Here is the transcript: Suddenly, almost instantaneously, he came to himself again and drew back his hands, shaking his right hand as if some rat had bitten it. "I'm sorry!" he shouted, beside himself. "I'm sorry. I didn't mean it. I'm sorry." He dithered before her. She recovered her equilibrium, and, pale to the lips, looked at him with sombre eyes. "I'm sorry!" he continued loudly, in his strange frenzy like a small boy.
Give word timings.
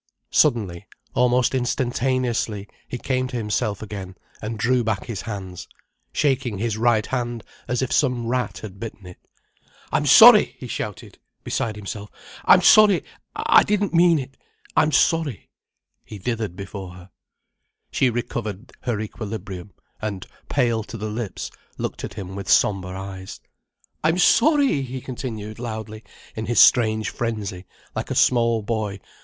Suddenly, 0.31 0.87
almost 1.13 1.53
instantaneously, 1.53 2.67
he 2.87 2.97
came 2.97 3.27
to 3.27 3.37
himself 3.37 3.83
again 3.83 4.15
and 4.41 4.57
drew 4.57 4.83
back 4.83 5.05
his 5.05 5.21
hands, 5.21 5.67
shaking 6.11 6.57
his 6.57 6.75
right 6.75 7.05
hand 7.05 7.43
as 7.67 7.83
if 7.83 7.91
some 7.91 8.25
rat 8.25 8.57
had 8.57 8.79
bitten 8.79 9.05
it. 9.05 9.19
"I'm 9.91 10.07
sorry!" 10.07 10.55
he 10.57 10.65
shouted, 10.65 11.19
beside 11.43 11.75
himself. 11.75 12.09
"I'm 12.45 12.63
sorry. 12.63 13.03
I 13.35 13.61
didn't 13.61 13.93
mean 13.93 14.17
it. 14.17 14.37
I'm 14.75 14.91
sorry." 14.91 15.51
He 16.03 16.17
dithered 16.17 16.55
before 16.55 16.93
her. 16.95 17.11
She 17.91 18.09
recovered 18.09 18.71
her 18.81 18.99
equilibrium, 18.99 19.71
and, 20.01 20.25
pale 20.49 20.83
to 20.85 20.97
the 20.97 21.11
lips, 21.11 21.51
looked 21.77 22.03
at 22.03 22.15
him 22.15 22.33
with 22.35 22.49
sombre 22.49 22.99
eyes. 22.99 23.39
"I'm 24.03 24.17
sorry!" 24.17 24.81
he 24.81 24.99
continued 24.99 25.59
loudly, 25.59 26.03
in 26.35 26.47
his 26.47 26.59
strange 26.59 27.11
frenzy 27.11 27.65
like 27.95 28.09
a 28.09 28.15
small 28.15 28.63
boy. 28.63 28.99